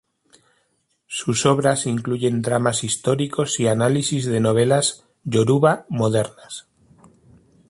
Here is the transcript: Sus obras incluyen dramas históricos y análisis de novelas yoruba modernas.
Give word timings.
Sus 1.05 1.45
obras 1.45 1.85
incluyen 1.85 2.41
dramas 2.41 2.83
históricos 2.83 3.59
y 3.59 3.67
análisis 3.67 4.25
de 4.25 4.39
novelas 4.39 5.05
yoruba 5.25 5.85
modernas. 5.89 6.65